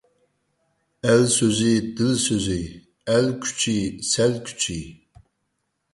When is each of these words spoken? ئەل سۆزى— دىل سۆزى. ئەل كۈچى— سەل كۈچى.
ئەل 1.09 1.25
سۆزى— 1.33 1.73
دىل 1.99 2.17
سۆزى. 2.23 2.57
ئەل 3.13 3.31
كۈچى— 3.45 3.75
سەل 4.13 4.37
كۈچى. 4.49 4.79